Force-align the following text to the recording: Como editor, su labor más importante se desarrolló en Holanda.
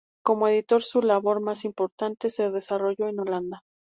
Como 0.23 0.47
editor, 0.47 0.81
su 0.81 1.03
labor 1.03 1.41
más 1.41 1.63
importante 1.63 2.31
se 2.31 2.49
desarrolló 2.49 3.07
en 3.07 3.19
Holanda. 3.19 3.61